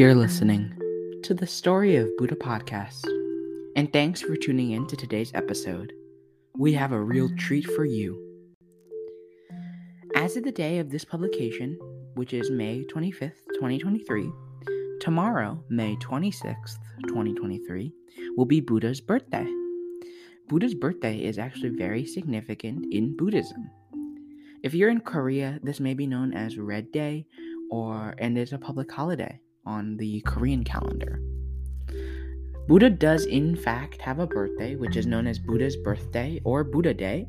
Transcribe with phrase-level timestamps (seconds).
[0.00, 0.72] You're listening
[1.24, 3.04] to the Story of Buddha podcast,
[3.76, 5.92] and thanks for tuning in to today's episode.
[6.56, 8.18] We have a real treat for you.
[10.14, 11.78] As of the day of this publication,
[12.14, 14.32] which is May 25th, 2023,
[15.02, 17.92] tomorrow, May 26th, 2023,
[18.38, 19.46] will be Buddha's birthday.
[20.48, 23.70] Buddha's birthday is actually very significant in Buddhism.
[24.62, 27.26] If you're in Korea, this may be known as Red Day
[27.70, 29.38] or and it's a public holiday
[29.70, 31.20] on the Korean calendar.
[32.66, 36.92] Buddha does, in fact, have a birthday, which is known as Buddha's birthday or Buddha
[36.92, 37.28] Day,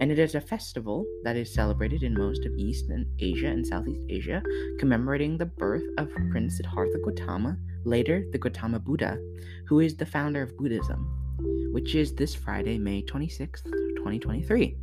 [0.00, 3.66] and it is a festival that is celebrated in most of East and Asia and
[3.66, 4.42] Southeast Asia,
[4.78, 9.18] commemorating the birth of Prince Siddhartha Gautama, later the Gautama Buddha,
[9.68, 11.00] who is the founder of Buddhism,
[11.72, 13.64] which is this Friday, May 26th,
[13.96, 14.76] 2023.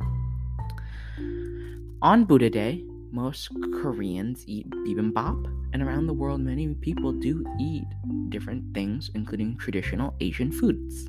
[2.02, 2.84] On Buddha Day,
[3.16, 3.48] most
[3.80, 7.86] Koreans eat bibimbap, and around the world, many people do eat
[8.28, 11.08] different things, including traditional Asian foods.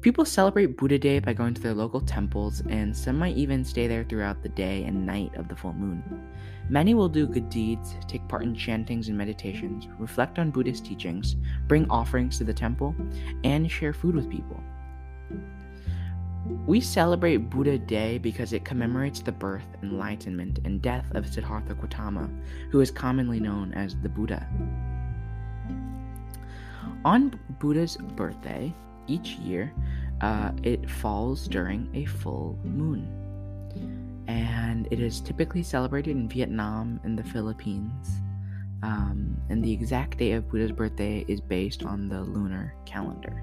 [0.00, 3.86] People celebrate Buddha Day by going to their local temples, and some might even stay
[3.86, 6.02] there throughout the day and night of the full moon.
[6.68, 11.36] Many will do good deeds, take part in chantings and meditations, reflect on Buddhist teachings,
[11.68, 12.96] bring offerings to the temple,
[13.44, 14.60] and share food with people.
[16.66, 22.28] We celebrate Buddha Day because it commemorates the birth, enlightenment, and death of Siddhartha Gautama,
[22.70, 24.46] who is commonly known as the Buddha.
[27.04, 28.74] On Buddha's birthday,
[29.06, 29.72] each year,
[30.20, 33.08] uh, it falls during a full moon.
[34.26, 38.20] And it is typically celebrated in Vietnam and the Philippines.
[38.82, 43.42] Um, and the exact date of Buddha's birthday is based on the lunar calendar.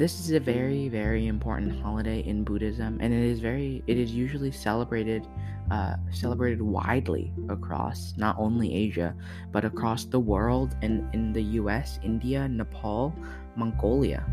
[0.00, 4.12] This is a very, very important holiday in Buddhism, and it is very, it is
[4.12, 5.26] usually celebrated,
[5.70, 9.14] uh, celebrated widely across not only Asia,
[9.52, 13.14] but across the world and in the U.S., India, Nepal,
[13.56, 14.24] Mongolia.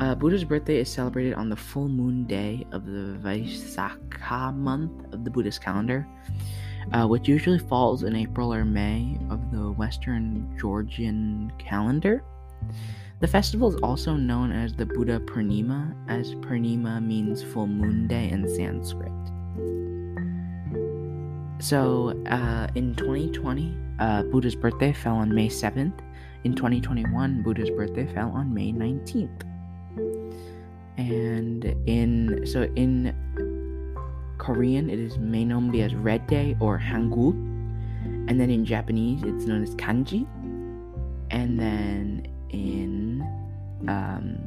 [0.00, 5.24] Uh, Buddha's birthday is celebrated on the full moon day of the Vaisakha month of
[5.24, 6.06] the Buddhist calendar,
[6.92, 12.24] uh, which usually falls in April or May of the Western Georgian calendar.
[13.20, 18.30] The festival is also known as the Buddha Purnima, as Purnima means full moon day
[18.30, 19.12] in Sanskrit.
[21.60, 25.98] So, uh, in 2020, uh, Buddha's birthday fell on May 7th.
[26.44, 29.42] In 2021, Buddha's birthday fell on May 19th.
[30.96, 33.14] And in so in
[34.38, 37.32] Korean, it is may known as Red Day or Hangul,
[38.28, 40.26] and then in Japanese, it's known as Kanji,
[41.30, 43.22] and then in
[43.88, 44.38] um,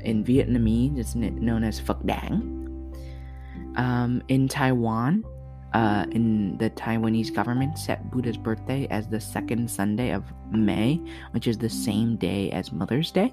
[0.00, 2.56] in Vietnamese, it's known as Phật Đản.
[3.76, 5.24] Um, in Taiwan,
[5.74, 11.00] uh, in the Taiwanese government set Buddha's birthday as the second Sunday of May,
[11.30, 13.32] which is the same day as Mother's Day.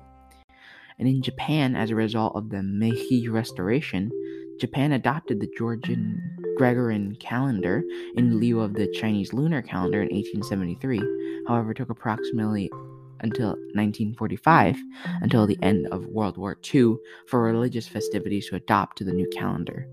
[1.00, 4.12] And in Japan, as a result of the Meiji Restoration,
[4.60, 6.20] Japan adopted the Georgian
[6.58, 7.84] Gregorian calendar
[8.16, 11.02] in lieu of the Chinese lunar calendar in 1873.
[11.48, 12.72] However, it took approximately
[13.22, 14.78] until 1945,
[15.22, 16.96] until the end of World War II,
[17.28, 19.88] for religious festivities to adopt to the new calendar.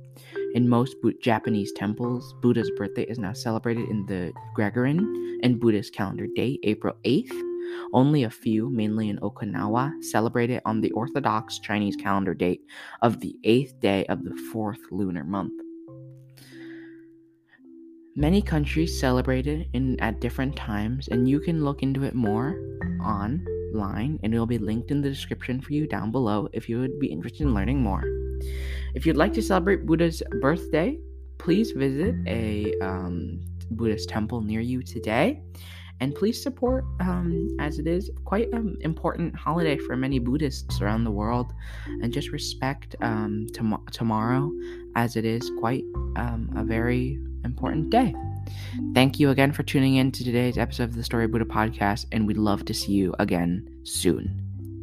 [0.54, 6.26] In most Japanese temples, Buddha's birthday is now celebrated in the Gregorian and Buddhist calendar
[6.34, 7.32] date, April 8th.
[7.92, 12.60] Only a few, mainly in Okinawa, celebrate it on the Orthodox Chinese calendar date
[13.02, 15.63] of the eighth day of the fourth lunar month.
[18.16, 22.56] Many countries celebrate it in, at different times, and you can look into it more
[23.04, 26.78] online, and it will be linked in the description for you down below if you
[26.78, 28.04] would be interested in learning more.
[28.94, 31.00] If you'd like to celebrate Buddha's birthday,
[31.38, 33.40] please visit a um,
[33.72, 35.42] Buddhist temple near you today.
[36.00, 41.04] And please support, um, as it is quite an important holiday for many Buddhists around
[41.04, 41.52] the world,
[42.02, 44.52] and just respect um, tom- tomorrow,
[44.96, 45.84] as it is quite
[46.16, 48.14] um, a very important day.
[48.92, 52.26] Thank you again for tuning in to today's episode of the Story Buddha podcast, and
[52.26, 54.40] we'd love to see you again soon.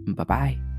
[0.07, 0.70] Bye bye.